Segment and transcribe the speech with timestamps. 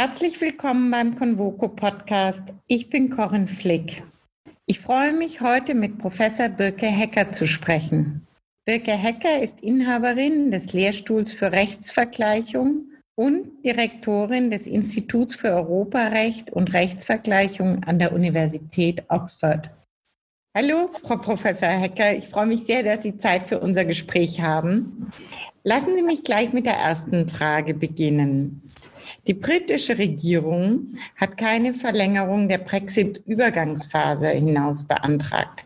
[0.00, 2.54] Herzlich willkommen beim Convoco Podcast.
[2.68, 4.04] Ich bin Corinne Flick.
[4.64, 8.24] Ich freue mich, heute mit Professor Birke Hecker zu sprechen.
[8.64, 16.72] Birke Hecker ist Inhaberin des Lehrstuhls für Rechtsvergleichung und Direktorin des Instituts für Europarecht und
[16.74, 19.68] Rechtsvergleichung an der Universität Oxford.
[20.56, 22.16] Hallo, Frau Professor Hecker.
[22.16, 25.10] Ich freue mich sehr, dass Sie Zeit für unser Gespräch haben.
[25.64, 28.62] Lassen Sie mich gleich mit der ersten Frage beginnen.
[29.26, 35.64] Die britische Regierung hat keine Verlängerung der Brexit-Übergangsphase hinaus beantragt.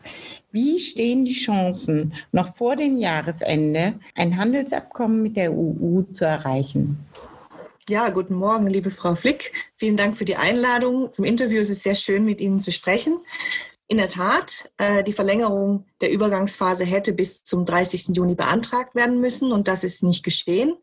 [0.51, 6.99] Wie stehen die Chancen, noch vor dem Jahresende ein Handelsabkommen mit der EU zu erreichen?
[7.89, 9.53] Ja, guten Morgen, liebe Frau Flick.
[9.77, 11.61] Vielen Dank für die Einladung zum Interview.
[11.61, 13.19] Es ist sehr schön, mit Ihnen zu sprechen.
[13.89, 18.15] In der Tat, äh, die Verlängerung der Übergangsphase hätte bis zum 30.
[18.17, 20.77] Juni beantragt werden müssen und das ist nicht geschehen.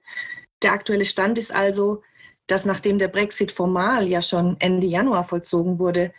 [0.61, 2.03] Der aktuelle Stand ist also,
[2.51, 6.11] dass nachdem der Brexit formal ja schon Ende Januar vollzogen wurde,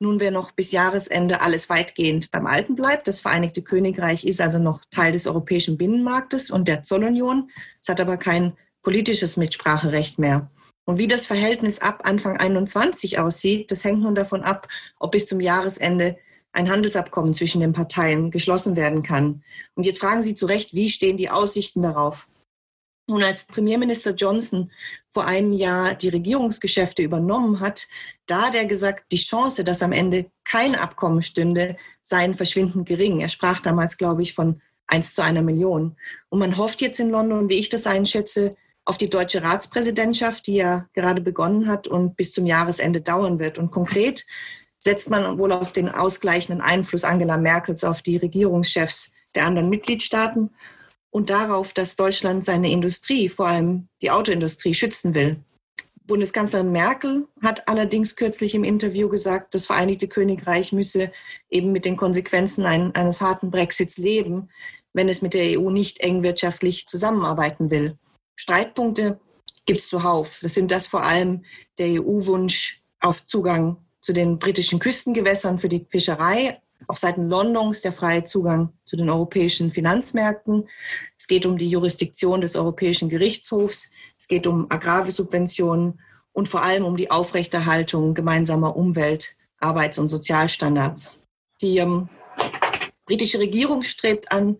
[0.00, 3.06] nunmehr noch bis Jahresende alles weitgehend beim Alten bleibt.
[3.06, 7.50] Das Vereinigte Königreich ist also noch Teil des europäischen Binnenmarktes und der Zollunion.
[7.80, 10.50] Es hat aber kein politisches Mitspracherecht mehr.
[10.86, 15.26] Und wie das Verhältnis ab Anfang 21 aussieht, das hängt nun davon ab, ob bis
[15.26, 16.16] zum Jahresende
[16.52, 19.42] ein Handelsabkommen zwischen den Parteien geschlossen werden kann.
[19.74, 22.28] Und jetzt fragen Sie zu Recht, wie stehen die Aussichten darauf?
[23.06, 24.70] Nun, als Premierminister Johnson
[25.14, 27.86] vor einem Jahr die Regierungsgeschäfte übernommen hat,
[28.26, 33.20] da hat er gesagt, die Chance, dass am Ende kein Abkommen stünde, seien verschwindend gering.
[33.20, 35.96] Er sprach damals, glaube ich, von eins zu einer Million.
[36.28, 40.56] Und man hofft jetzt in London, wie ich das einschätze, auf die deutsche Ratspräsidentschaft, die
[40.56, 43.56] ja gerade begonnen hat und bis zum Jahresende dauern wird.
[43.56, 44.26] Und konkret
[44.78, 50.50] setzt man wohl auf den ausgleichenden Einfluss Angela Merkels auf die Regierungschefs der anderen Mitgliedstaaten
[51.14, 55.36] und darauf, dass Deutschland seine Industrie, vor allem die Autoindustrie, schützen will.
[56.08, 61.12] Bundeskanzlerin Merkel hat allerdings kürzlich im Interview gesagt, das Vereinigte Königreich müsse
[61.48, 64.48] eben mit den Konsequenzen eines harten Brexits leben,
[64.92, 67.96] wenn es mit der EU nicht eng wirtschaftlich zusammenarbeiten will.
[68.34, 69.20] Streitpunkte
[69.66, 70.40] gibt es zuhauf.
[70.42, 71.44] Das sind das vor allem
[71.78, 77.92] der EU-Wunsch auf Zugang zu den britischen Küstengewässern für die Fischerei auf Seiten Londons der
[77.92, 80.68] freie Zugang zu den europäischen Finanzmärkten.
[81.16, 83.90] Es geht um die Jurisdiktion des Europäischen Gerichtshofs.
[84.18, 86.00] Es geht um Agrarsubventionen
[86.32, 91.12] und vor allem um die Aufrechterhaltung gemeinsamer Umwelt-, Arbeits- und Sozialstandards.
[91.62, 92.08] Die ähm,
[93.06, 94.58] britische Regierung strebt an,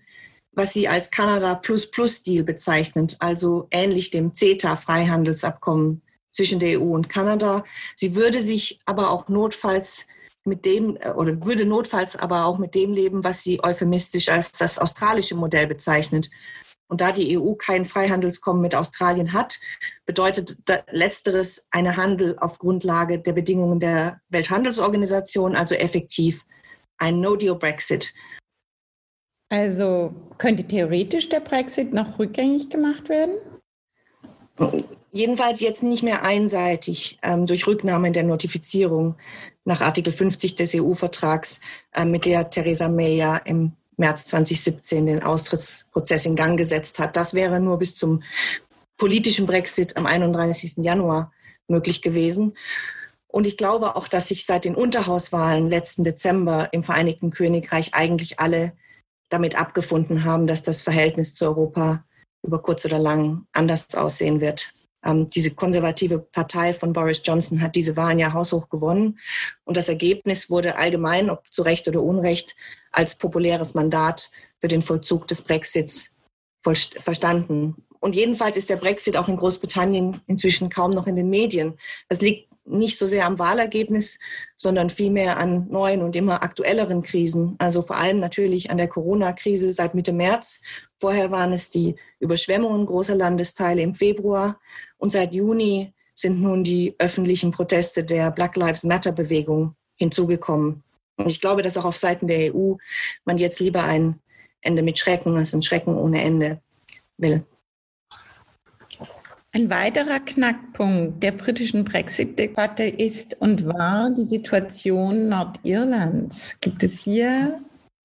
[0.53, 6.95] was sie als Kanada Plus Plus Deal bezeichnet, also ähnlich dem CETA-Freihandelsabkommen zwischen der EU
[6.95, 7.65] und Kanada.
[7.95, 10.07] Sie würde sich aber auch notfalls
[10.45, 14.53] mit dem äh, oder würde notfalls aber auch mit dem leben, was sie euphemistisch als
[14.53, 16.31] das australische Modell bezeichnet.
[16.87, 19.59] Und da die EU kein Freihandelskommen mit Australien hat,
[20.05, 20.59] bedeutet
[20.91, 26.45] letzteres eine Handel auf Grundlage der Bedingungen der Welthandelsorganisation, also effektiv
[26.99, 28.13] ein No-Deal-Brexit.
[29.51, 33.37] Also könnte theoretisch der Brexit noch rückgängig gemacht werden?
[35.17, 39.15] Jedenfalls jetzt nicht mehr einseitig ähm, durch Rücknahme der Notifizierung
[39.65, 41.61] nach Artikel 50 des EU-Vertrags,
[41.93, 47.17] äh, mit der Theresa May ja im März 2017 den Austrittsprozess in Gang gesetzt hat.
[47.17, 48.25] Das wäre nur bis zum
[48.97, 50.79] politischen Brexit am 31.
[50.79, 51.33] Januar
[51.69, 52.57] möglich gewesen.
[53.29, 58.41] Und ich glaube auch, dass sich seit den Unterhauswahlen letzten Dezember im Vereinigten Königreich eigentlich
[58.41, 58.73] alle
[59.29, 62.05] damit abgefunden haben, dass das Verhältnis zu Europa
[62.43, 64.75] über kurz oder lang anders aussehen wird.
[65.05, 69.19] Ähm, diese konservative Partei von Boris Johnson hat diese Wahlen ja haushoch gewonnen.
[69.65, 72.57] Und das Ergebnis wurde allgemein, ob zu Recht oder Unrecht,
[72.91, 76.15] als populäres Mandat für den Vollzug des Brexits
[76.63, 77.85] verstanden.
[78.01, 81.79] Und jedenfalls ist der Brexit auch in Großbritannien inzwischen kaum noch in den Medien.
[82.09, 84.19] Das liegt nicht so sehr am Wahlergebnis,
[84.57, 87.57] sondern vielmehr an neuen und immer aktuelleren Krisen.
[87.59, 90.63] Also vor allem natürlich an der Corona-Krise seit Mitte März.
[90.99, 94.59] Vorher waren es die Überschwemmungen großer Landesteile im Februar.
[94.97, 100.83] Und seit Juni sind nun die öffentlichen Proteste der Black Lives Matter-Bewegung hinzugekommen.
[101.17, 102.75] Und ich glaube, dass auch auf Seiten der EU
[103.25, 104.21] man jetzt lieber ein
[104.61, 106.61] Ende mit Schrecken als ein Schrecken ohne Ende
[107.19, 107.45] will.
[109.57, 116.57] Ein weiterer Knackpunkt der britischen Brexit-Debatte ist und war die Situation Nordirlands.
[116.61, 117.61] Gibt es hier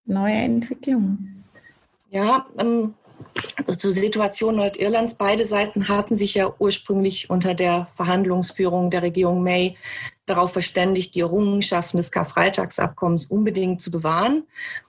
[0.05, 1.43] neue Entwicklungen?
[2.11, 2.93] Ja, ähm,
[3.79, 5.15] zur Situation Nordirlands.
[5.15, 9.75] Beide Seiten hatten sich ja ursprünglich unter der Verhandlungsführung der Regierung May
[10.27, 14.43] darauf verständigt, die Errungenschaften des Karfreitagsabkommens unbedingt zu bewahren.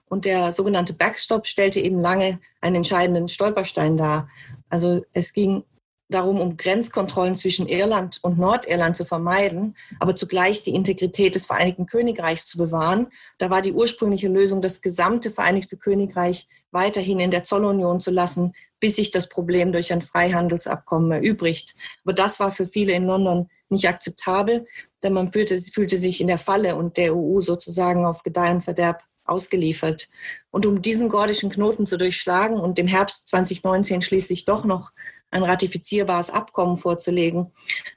[0.09, 4.29] Und der sogenannte Backstop stellte eben lange einen entscheidenden Stolperstein dar.
[4.69, 5.63] Also es ging
[6.11, 11.85] darum, um Grenzkontrollen zwischen Irland und Nordirland zu vermeiden, aber zugleich die Integrität des Vereinigten
[11.85, 13.07] Königreichs zu bewahren.
[13.39, 18.53] Da war die ursprüngliche Lösung, das gesamte Vereinigte Königreich weiterhin in der Zollunion zu lassen,
[18.79, 21.75] bis sich das Problem durch ein Freihandelsabkommen erübrigt.
[22.03, 24.67] Aber das war für viele in London nicht akzeptabel,
[25.03, 28.61] denn man fühlte, fühlte sich in der Falle und der EU sozusagen auf Gedeih und
[28.61, 30.09] Verderb ausgeliefert.
[30.49, 34.91] Und um diesen gordischen Knoten zu durchschlagen und im Herbst 2019 schließlich doch noch
[35.31, 37.51] ein ratifizierbares Abkommen vorzulegen,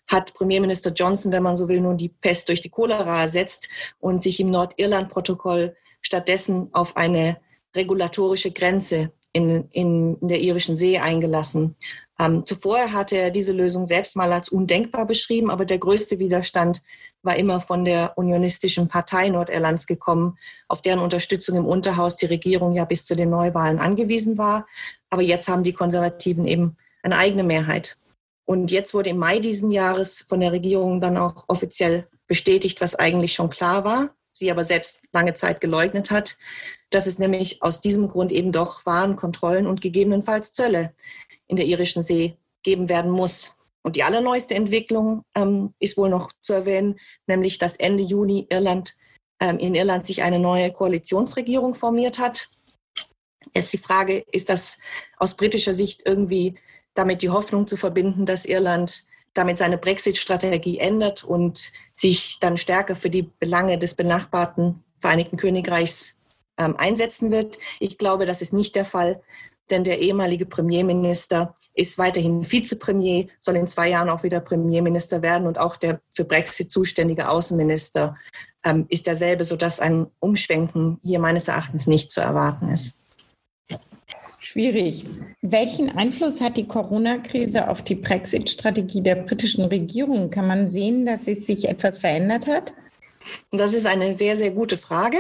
[0.07, 3.69] hat Premierminister Johnson, wenn man so will, nun die Pest durch die Cholera ersetzt
[4.01, 7.39] und sich im Nordirland-Protokoll stattdessen auf eine
[7.75, 11.77] regulatorische Grenze in, in, in der irischen See eingelassen.
[12.21, 16.83] Ähm, zuvor hatte er diese Lösung selbst mal als undenkbar beschrieben, aber der größte Widerstand
[17.23, 20.39] war immer von der unionistischen Partei Nordirlands gekommen,
[20.69, 24.67] auf deren Unterstützung im Unterhaus die Regierung ja bis zu den Neuwahlen angewiesen war.
[25.11, 27.99] Aber jetzt haben die Konservativen eben eine eigene Mehrheit.
[28.47, 32.95] Und jetzt wurde im Mai diesen Jahres von der Regierung dann auch offiziell bestätigt, was
[32.95, 36.37] eigentlich schon klar war, sie aber selbst lange Zeit geleugnet hat,
[36.91, 40.95] dass es nämlich aus diesem Grund eben doch Warenkontrollen und gegebenenfalls Zölle
[41.47, 43.57] in der irischen See geben werden muss.
[43.83, 48.97] Und die allerneueste Entwicklung ähm, ist wohl noch zu erwähnen, nämlich dass Ende Juni Irland,
[49.41, 52.49] ähm, in Irland sich eine neue Koalitionsregierung formiert hat.
[53.55, 54.79] Jetzt die Frage, ist das
[55.19, 56.55] aus britischer Sicht irgendwie
[56.95, 59.05] damit die Hoffnung zu verbinden, dass Irland
[59.35, 66.19] damit seine Brexit-Strategie ändert und sich dann stärker für die Belange des benachbarten Vereinigten Königreichs
[66.57, 67.59] ähm, einsetzen wird.
[67.81, 69.21] Ich glaube, das ist nicht der Fall
[69.71, 75.47] denn der ehemalige Premierminister ist weiterhin Vizepremier, soll in zwei Jahren auch wieder Premierminister werden
[75.47, 78.17] und auch der für Brexit zuständige Außenminister
[78.63, 82.99] ähm, ist derselbe, sodass ein Umschwenken hier meines Erachtens nicht zu erwarten ist.
[84.45, 85.07] Schwierig.
[85.41, 90.29] Welchen Einfluss hat die Corona-Krise auf die Brexit-Strategie der britischen Regierung?
[90.29, 92.75] Kann man sehen, dass es sich etwas verändert hat?
[93.53, 95.17] Das ist eine sehr, sehr gute Frage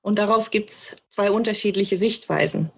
[0.00, 2.70] und darauf gibt es zwei unterschiedliche Sichtweisen.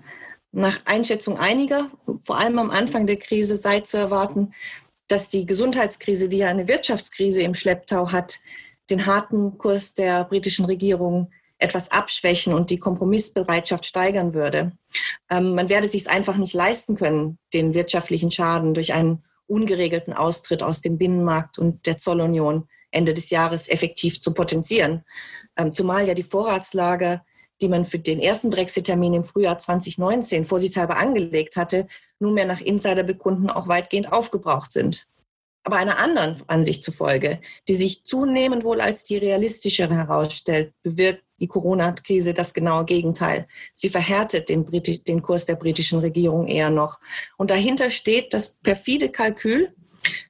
[0.50, 1.92] Nach Einschätzung einiger,
[2.24, 4.52] vor allem am Anfang der Krise, sei zu erwarten,
[5.06, 8.40] dass die Gesundheitskrise, die ja eine Wirtschaftskrise im Schlepptau hat,
[8.90, 11.30] den harten Kurs der britischen Regierung
[11.64, 14.72] etwas abschwächen und die Kompromissbereitschaft steigern würde.
[15.30, 20.12] Ähm, man werde sich es einfach nicht leisten können, den wirtschaftlichen Schaden durch einen ungeregelten
[20.12, 25.04] Austritt aus dem Binnenmarkt und der Zollunion Ende des Jahres effektiv zu potenzieren.
[25.56, 27.24] Ähm, zumal ja die Vorratslager
[27.60, 31.86] die man für den ersten Brexit-Termin im Frühjahr 2019 vorsichtshalber angelegt hatte,
[32.18, 35.06] nunmehr nach Insiderbekunden auch weitgehend aufgebraucht sind.
[35.62, 41.48] Aber einer anderen Ansicht zufolge, die sich zunehmend wohl als die realistischere herausstellt, bewirkt die
[41.48, 43.46] Corona-Krise das genaue Gegenteil.
[43.74, 46.98] Sie verhärtet den, Brit den Kurs der britischen Regierung eher noch.
[47.36, 49.74] Und dahinter steht das perfide Kalkül,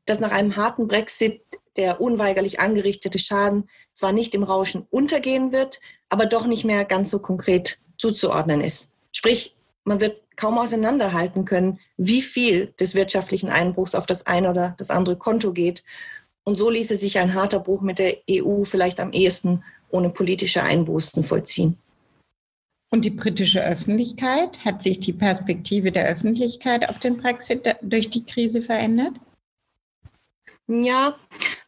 [0.06, 1.40] dass nach einem harten Brexit
[1.76, 7.10] der unweigerlich angerichtete Schaden zwar nicht im Rauschen untergehen wird, aber doch nicht mehr ganz
[7.10, 8.90] so konkret zuzuordnen ist.
[9.12, 14.74] Sprich, man wird kaum auseinanderhalten können, wie viel des wirtschaftlichen Einbruchs auf das eine oder
[14.78, 15.84] das andere Konto geht.
[16.42, 19.62] Und so ließe sich ein harter Bruch mit der EU vielleicht am ehesten
[19.94, 21.78] ohne politische Einbußen vollziehen.
[22.90, 28.24] Und die britische Öffentlichkeit, hat sich die Perspektive der Öffentlichkeit auf den Brexit durch die
[28.24, 29.14] Krise verändert?
[30.66, 31.16] Ja,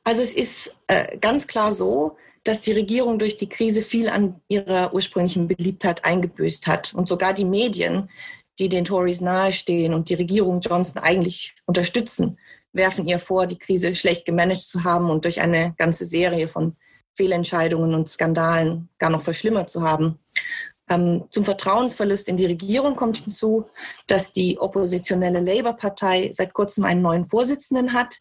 [0.04, 4.40] also es ist äh, ganz klar so, dass die Regierung durch die Krise viel an
[4.48, 6.94] ihrer ursprünglichen Beliebtheit eingebüßt hat.
[6.94, 8.08] Und sogar die Medien,
[8.58, 12.38] die den Tories nahestehen und die Regierung Johnson eigentlich unterstützen,
[12.72, 16.76] werfen ihr vor, die Krise schlecht gemanagt zu haben und durch eine ganze Serie von
[17.16, 20.18] Fehlentscheidungen und Skandalen gar noch verschlimmert zu haben.
[20.88, 23.66] Ähm, zum Vertrauensverlust in die Regierung kommt hinzu,
[24.06, 28.20] dass die oppositionelle Labour-Partei seit kurzem einen neuen Vorsitzenden hat,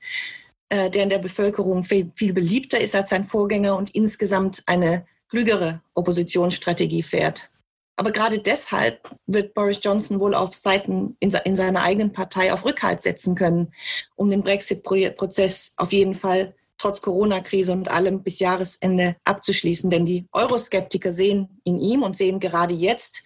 [0.70, 5.82] äh, der in der Bevölkerung viel, beliebter ist als sein Vorgänger und insgesamt eine klügere
[5.94, 7.50] Oppositionsstrategie fährt.
[7.98, 12.66] Aber gerade deshalb wird Boris Johnson wohl auf Seiten in, in seiner eigenen Partei auf
[12.66, 13.74] Rückhalt setzen können,
[14.16, 19.90] um den Brexit-Prozess auf jeden Fall trotz Corona-Krise und allem bis Jahresende abzuschließen.
[19.90, 23.24] Denn die Euroskeptiker sehen in ihm und sehen gerade jetzt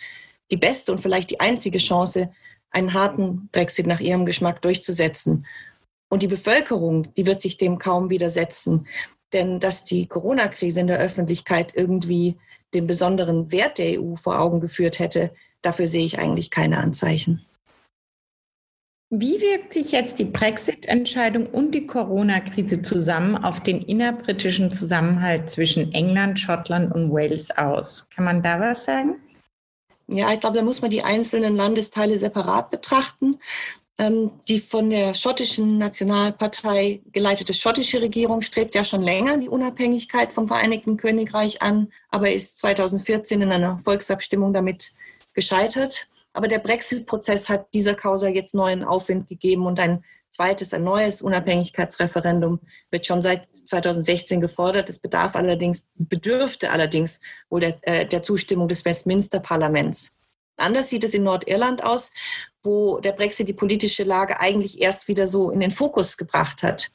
[0.52, 2.32] die beste und vielleicht die einzige Chance,
[2.72, 5.46] einen harten Brexit nach ihrem Geschmack durchzusetzen.
[6.10, 8.88] Und die Bevölkerung, die wird sich dem kaum widersetzen.
[9.34, 12.38] Denn dass die Corona-Krise in der Öffentlichkeit irgendwie
[12.74, 17.46] den besonderen Wert der EU vor Augen geführt hätte, dafür sehe ich eigentlich keine Anzeichen.
[19.12, 25.92] Wie wirkt sich jetzt die Brexit-Entscheidung und die Corona-Krise zusammen auf den innerbritischen Zusammenhalt zwischen
[25.94, 28.08] England, Schottland und Wales aus?
[28.10, 29.20] Kann man da was sagen?
[30.08, 33.40] Ja, ich glaube, da muss man die einzelnen Landesteile separat betrachten.
[33.98, 40.32] Ähm, die von der schottischen Nationalpartei geleitete schottische Regierung strebt ja schon länger die Unabhängigkeit
[40.32, 44.94] vom Vereinigten Königreich an, aber ist 2014 in einer Volksabstimmung damit
[45.34, 46.08] gescheitert.
[46.40, 51.22] Aber der Brexit-Prozess hat dieser Causa jetzt neuen Aufwind gegeben und ein zweites, ein neues
[51.22, 54.88] Unabhängigkeitsreferendum wird schon seit 2016 gefordert.
[54.88, 57.20] Es bedarf allerdings, bedürfte allerdings
[57.50, 60.18] wohl der, äh, der Zustimmung des Westminster-Parlaments.
[60.56, 62.14] Anders sieht es in Nordirland aus,
[62.64, 66.92] wo der Brexit die politische Lage eigentlich erst wieder so in den Fokus gebracht hat.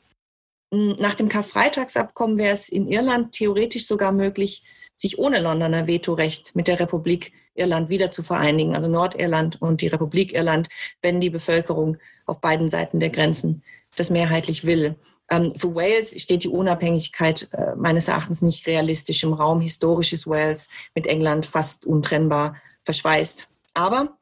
[0.73, 4.63] Hm, nach dem Karfreitagsabkommen wäre es in Irland theoretisch sogar möglich,
[4.97, 9.89] sich ohne Londoner Vetorecht mit der Republik Irland wieder zu vereinigen, also Nordirland und die
[9.89, 10.69] Republik Irland,
[11.03, 11.97] wenn die Bevölkerung
[12.27, 13.63] auf beiden Seiten der Grenzen
[13.97, 14.97] das mehrheitlich will.
[15.31, 19.61] Ähm, für Wales steht die Unabhängigkeit äh, meines Erachtens nicht realistisch im Raum.
[19.61, 23.49] Historisches Wales mit England fast untrennbar verschweißt.
[23.73, 24.17] Aber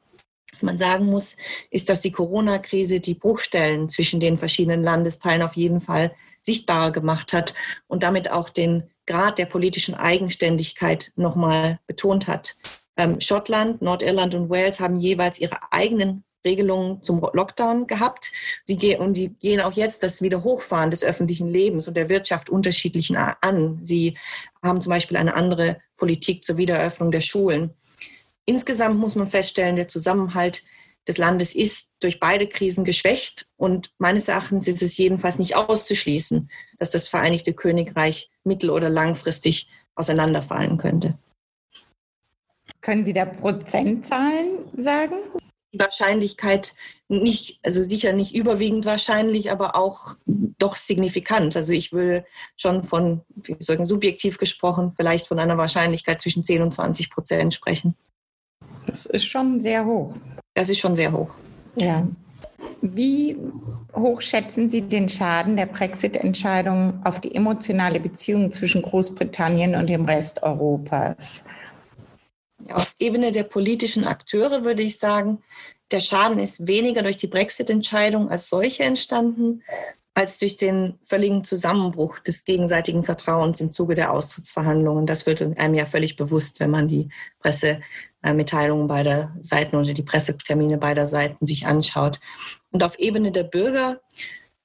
[0.53, 1.37] was man sagen muss,
[1.71, 7.33] ist, dass die Corona-Krise die Bruchstellen zwischen den verschiedenen Landesteilen auf jeden Fall sichtbarer gemacht
[7.33, 7.55] hat
[7.89, 12.57] und damit auch den Grad der politischen Eigenständigkeit nochmal betont hat.
[12.97, 18.33] Ähm, Schottland, Nordirland und Wales haben jeweils ihre eigenen Regelungen zum Lockdown gehabt.
[18.65, 22.51] Sie gehen, und die gehen auch jetzt das Wiederhochfahren des öffentlichen Lebens und der Wirtschaft
[22.51, 23.81] unterschiedlichen an.
[23.83, 24.19] Sie
[24.63, 27.71] haben zum Beispiel eine andere Politik zur Wiedereröffnung der Schulen.
[28.45, 30.65] Insgesamt muss man feststellen, der Zusammenhalt
[31.09, 36.51] des Landes ist durch beide Krisen geschwächt und meines Erachtens ist es jedenfalls nicht auszuschließen,
[36.79, 41.19] dass das Vereinigte Königreich mittel- oder langfristig auseinanderfallen könnte.
[42.81, 45.17] Können Sie da Prozentzahlen sagen?
[45.73, 46.75] Die Wahrscheinlichkeit
[47.09, 51.57] nicht, also sicher nicht überwiegend wahrscheinlich, aber auch doch signifikant.
[51.57, 52.25] Also ich würde
[52.57, 57.55] schon von, wie sagen, subjektiv gesprochen, vielleicht von einer Wahrscheinlichkeit zwischen 10 und 20 Prozent
[57.55, 57.95] sprechen.
[58.87, 60.15] Das ist schon sehr hoch.
[60.55, 61.31] Das ist schon sehr hoch.
[61.77, 62.07] Ja.
[62.83, 63.37] Wie
[63.95, 70.05] hoch schätzen Sie den Schaden der Brexit-Entscheidung auf die emotionale Beziehung zwischen Großbritannien und dem
[70.05, 71.45] Rest Europas?
[72.71, 75.39] Auf Ebene der politischen Akteure würde ich sagen,
[75.91, 79.63] der Schaden ist weniger durch die Brexit-Entscheidung als solche entstanden,
[80.15, 85.07] als durch den völligen Zusammenbruch des gegenseitigen Vertrauens im Zuge der Austrittsverhandlungen.
[85.07, 87.09] Das wird einem ja völlig bewusst, wenn man die
[87.41, 92.21] Pressemitteilungen beider Seiten oder die Pressetermine beider Seiten sich anschaut.
[92.71, 94.01] Und auf Ebene der Bürger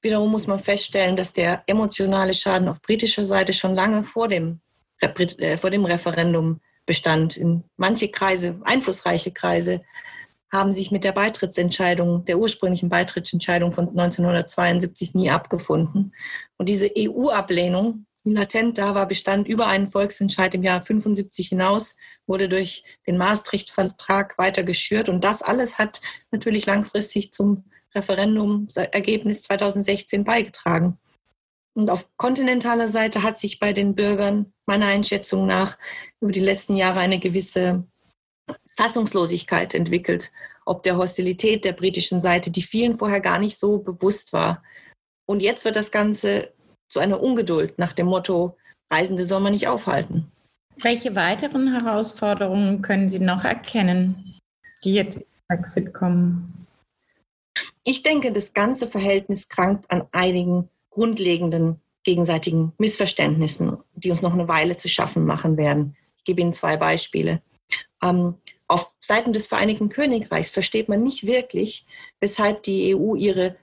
[0.01, 4.59] wiederum muss man feststellen, dass der emotionale Schaden auf britischer Seite schon lange vor dem,
[4.99, 7.37] äh, vor dem Referendum bestand.
[7.37, 9.81] In manche Kreise, einflussreiche Kreise,
[10.51, 16.13] haben sich mit der Beitrittsentscheidung, der ursprünglichen Beitrittsentscheidung von 1972 nie abgefunden.
[16.57, 21.97] Und diese EU-Ablehnung, die latent da war, bestand über einen Volksentscheid im Jahr 75 hinaus,
[22.25, 25.09] wurde durch den Maastricht-Vertrag weiter geschürt.
[25.09, 26.01] Und das alles hat
[26.31, 30.97] natürlich langfristig zum Referendum-Ergebnis 2016 beigetragen.
[31.73, 35.77] Und auf kontinentaler Seite hat sich bei den Bürgern meiner Einschätzung nach
[36.19, 37.85] über die letzten Jahre eine gewisse
[38.77, 40.31] Fassungslosigkeit entwickelt,
[40.65, 44.63] ob der Hostilität der britischen Seite, die vielen vorher gar nicht so bewusst war.
[45.25, 46.53] Und jetzt wird das Ganze
[46.87, 48.55] zu einer Ungeduld nach dem Motto,
[48.89, 50.31] Reisende soll man nicht aufhalten.
[50.77, 54.39] Welche weiteren Herausforderungen können Sie noch erkennen,
[54.83, 56.67] die jetzt mit Brexit kommen?
[57.83, 64.47] Ich denke, das ganze Verhältnis krankt an einigen grundlegenden gegenseitigen Missverständnissen, die uns noch eine
[64.47, 65.97] Weile zu schaffen machen werden.
[66.17, 67.41] Ich gebe Ihnen zwei Beispiele.
[68.01, 68.35] Ähm,
[68.67, 71.85] auf Seiten des Vereinigten Königreichs versteht man nicht wirklich,
[72.19, 73.55] weshalb die EU ihre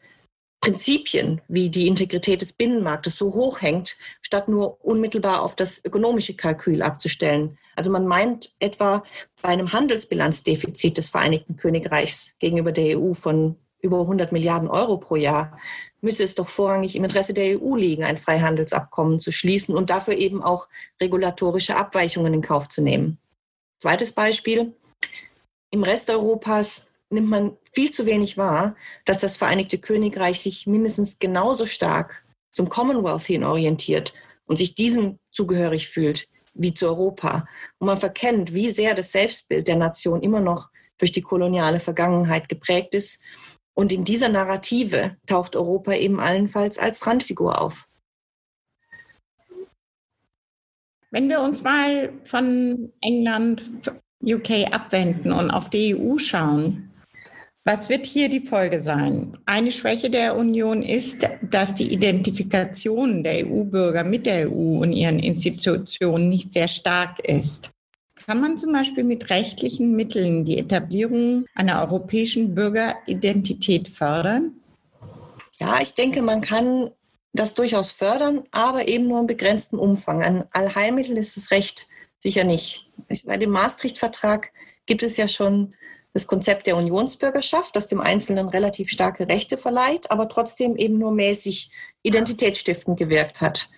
[0.61, 6.35] Prinzipien wie die Integrität des Binnenmarktes so hoch hängt, statt nur unmittelbar auf das ökonomische
[6.35, 7.59] Kalkül abzustellen.
[7.77, 9.05] Also man meint etwa
[9.43, 15.17] bei einem Handelsbilanzdefizit des Vereinigten Königreichs gegenüber der EU von über 100 Milliarden Euro pro
[15.17, 15.59] Jahr,
[16.01, 20.15] müsste es doch vorrangig im Interesse der EU liegen, ein Freihandelsabkommen zu schließen und dafür
[20.15, 20.69] eben auch
[20.99, 23.19] regulatorische Abweichungen in Kauf zu nehmen.
[23.81, 24.75] Zweites Beispiel.
[25.75, 28.77] Im Rest Europas nimmt man viel zu wenig wahr,
[29.07, 34.15] dass das Vereinigte Königreich sich mindestens genauso stark zum Commonwealth hin orientiert
[34.47, 37.49] und sich diesem zugehörig fühlt wie zu Europa.
[37.79, 42.49] Und man verkennt, wie sehr das Selbstbild der Nation immer noch durch die koloniale Vergangenheit
[42.49, 43.21] geprägt ist
[43.75, 47.89] und in dieser Narrative taucht Europa eben allenfalls als Randfigur auf.
[51.11, 53.61] Wenn wir uns mal von England,
[54.25, 56.91] UK abwenden und auf die EU schauen,
[57.67, 59.39] was wird hier die Folge sein?
[59.47, 65.19] Eine Schwäche der Union ist, dass die Identifikation der EU-Bürger mit der EU und ihren
[65.19, 67.71] Institutionen nicht sehr stark ist.
[68.27, 74.53] Kann man zum Beispiel mit rechtlichen Mitteln die Etablierung einer europäischen Bürgeridentität fördern?
[75.59, 76.91] Ja, ich denke, man kann
[77.33, 80.23] das durchaus fördern, aber eben nur im begrenzten Umfang.
[80.23, 81.89] Ein Allheilmittel ist das Recht
[82.25, 82.91] sicher nicht.
[83.27, 84.51] Bei dem Maastricht-Vertrag
[84.87, 85.75] gibt es ja schon
[86.15, 91.13] das Konzept der Unionsbürgerschaft, das dem Einzelnen relativ starke Rechte verleiht, aber trotzdem eben nur
[91.13, 91.71] mäßig
[92.03, 93.69] identitätsstiftend gewirkt hat.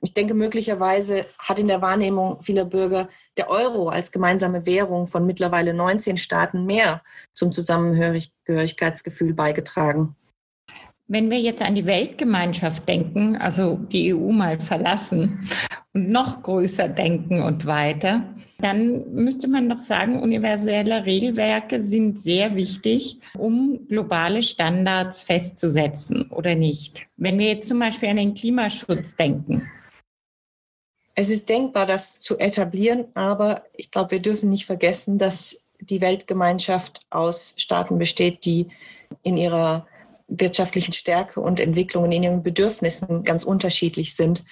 [0.00, 5.24] Ich denke, möglicherweise hat in der Wahrnehmung vieler Bürger der Euro als gemeinsame Währung von
[5.24, 7.04] mittlerweile 19 Staaten mehr
[7.34, 10.16] zum Zusammengehörigkeitsgefühl beigetragen.
[11.12, 15.46] Wenn wir jetzt an die Weltgemeinschaft denken, also die EU mal verlassen
[15.92, 22.56] und noch größer denken und weiter, dann müsste man doch sagen, universelle Regelwerke sind sehr
[22.56, 27.06] wichtig, um globale Standards festzusetzen oder nicht.
[27.18, 29.68] Wenn wir jetzt zum Beispiel an den Klimaschutz denken.
[31.14, 36.00] Es ist denkbar, das zu etablieren, aber ich glaube, wir dürfen nicht vergessen, dass die
[36.00, 38.68] Weltgemeinschaft aus Staaten besteht, die
[39.22, 39.86] in ihrer
[40.28, 44.44] wirtschaftlichen Stärke und Entwicklung in ihren Bedürfnissen ganz unterschiedlich sind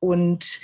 [0.00, 0.60] und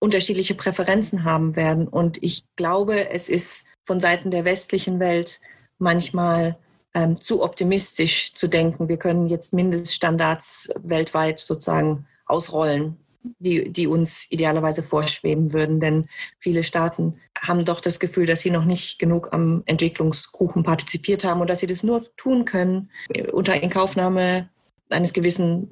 [0.00, 1.86] unterschiedliche Präferenzen haben werden.
[1.86, 5.40] Und ich glaube, es ist von Seiten der westlichen Welt
[5.78, 6.58] manchmal
[6.94, 12.96] ähm, zu optimistisch zu denken, wir können jetzt Mindeststandards weltweit sozusagen ausrollen
[13.38, 15.80] die, die uns idealerweise vorschweben würden.
[15.80, 16.08] Denn
[16.38, 21.40] viele Staaten haben doch das Gefühl, dass sie noch nicht genug am Entwicklungskuchen partizipiert haben
[21.40, 22.90] und dass sie das nur tun können
[23.32, 24.48] unter Inkaufnahme
[24.90, 25.68] eines gewissen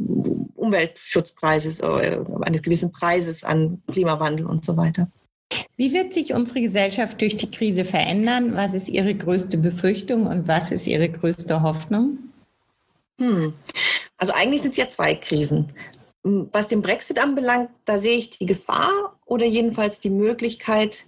[0.55, 5.09] Umweltschutzpreises äh, eines gewissen Preises an Klimawandel und so weiter.
[5.77, 8.55] Wie wird sich unsere Gesellschaft durch die Krise verändern?
[8.55, 12.19] Was ist Ihre größte Befürchtung und was ist Ihre größte Hoffnung?
[13.19, 13.55] Hm.
[14.19, 15.73] Also eigentlich sind es ja zwei Krisen.
[16.23, 21.07] Was den Brexit anbelangt, da sehe ich die Gefahr oder jedenfalls die Möglichkeit,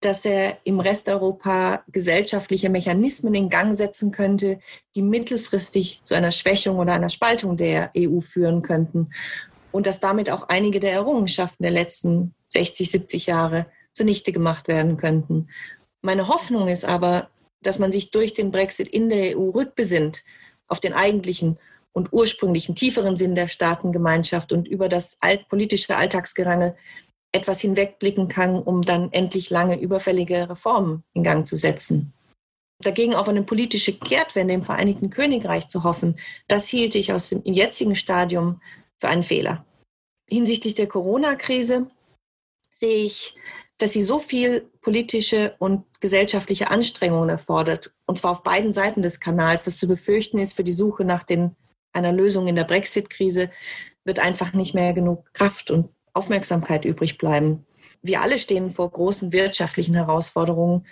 [0.00, 4.58] dass er im Rest Europa gesellschaftliche Mechanismen in Gang setzen könnte,
[4.94, 9.10] die mittelfristig zu einer Schwächung oder einer Spaltung der EU führen könnten
[9.72, 14.96] und dass damit auch einige der Errungenschaften der letzten 60, 70 Jahre zunichte gemacht werden
[14.96, 15.48] könnten.
[16.00, 17.28] Meine Hoffnung ist aber,
[17.62, 20.24] dass man sich durch den Brexit in der EU rückbesinnt
[20.66, 21.58] auf den eigentlichen
[21.92, 26.76] und ursprünglichen tieferen Sinn der Staatengemeinschaft und über das altpolitische Alltagsgerangel
[27.32, 32.12] etwas hinwegblicken kann, um dann endlich lange überfällige Reformen in Gang zu setzen.
[32.82, 37.42] Dagegen auf eine politische Kehrtwende im Vereinigten Königreich zu hoffen, das hielt ich aus dem
[37.44, 38.60] jetzigen Stadium
[38.98, 39.64] für einen Fehler.
[40.28, 41.90] Hinsichtlich der Corona-Krise
[42.72, 43.34] sehe ich,
[43.78, 49.20] dass sie so viel politische und gesellschaftliche Anstrengungen erfordert, und zwar auf beiden Seiten des
[49.20, 51.56] Kanals, dass zu befürchten ist für die Suche nach den
[51.92, 53.50] einer Lösung in der Brexit-Krise
[54.04, 57.66] wird einfach nicht mehr genug Kraft und Aufmerksamkeit übrig bleiben.
[58.02, 60.86] Wir alle stehen vor großen wirtschaftlichen Herausforderungen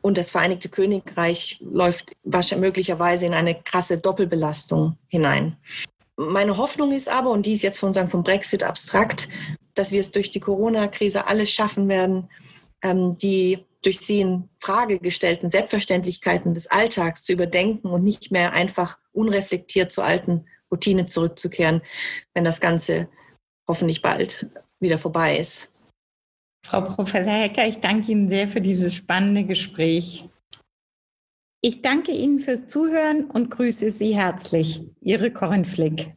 [0.00, 2.12] und das Vereinigte Königreich läuft
[2.56, 5.56] möglicherweise in eine krasse Doppelbelastung hinein.
[6.16, 9.28] Meine Hoffnung ist aber, und die ist jetzt von sagen, vom Brexit abstrakt,
[9.74, 12.28] dass wir es durch die Corona-Krise alles schaffen werden,
[12.82, 18.52] ähm, die durch sie in Frage gestellten Selbstverständlichkeiten des Alltags zu überdenken und nicht mehr
[18.52, 21.82] einfach unreflektiert zur alten Routine zurückzukehren,
[22.34, 23.08] wenn das Ganze
[23.66, 24.46] hoffentlich bald
[24.80, 25.72] wieder vorbei ist.
[26.66, 30.28] Frau Professor Hecker, ich danke Ihnen sehr für dieses spannende Gespräch.
[31.62, 34.82] Ich danke Ihnen fürs Zuhören und grüße Sie herzlich.
[35.00, 36.14] Ihre Corinne Flick.